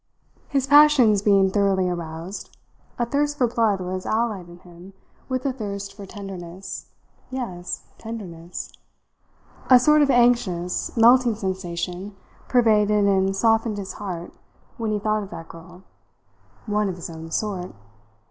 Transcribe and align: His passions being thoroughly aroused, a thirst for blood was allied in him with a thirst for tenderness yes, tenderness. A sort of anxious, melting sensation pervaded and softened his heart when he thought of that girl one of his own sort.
His 0.49 0.65
passions 0.65 1.21
being 1.21 1.51
thoroughly 1.51 1.87
aroused, 1.87 2.57
a 2.97 3.05
thirst 3.05 3.37
for 3.37 3.45
blood 3.45 3.79
was 3.79 4.03
allied 4.03 4.49
in 4.49 4.57
him 4.57 4.93
with 5.29 5.45
a 5.45 5.53
thirst 5.53 5.93
for 5.93 6.07
tenderness 6.07 6.87
yes, 7.29 7.83
tenderness. 7.99 8.71
A 9.69 9.77
sort 9.79 10.01
of 10.01 10.09
anxious, 10.09 10.89
melting 10.97 11.35
sensation 11.35 12.15
pervaded 12.47 13.05
and 13.05 13.35
softened 13.35 13.77
his 13.77 13.93
heart 13.93 14.33
when 14.77 14.89
he 14.89 14.97
thought 14.97 15.21
of 15.21 15.29
that 15.29 15.47
girl 15.49 15.83
one 16.65 16.89
of 16.89 16.95
his 16.95 17.07
own 17.11 17.29
sort. 17.29 17.71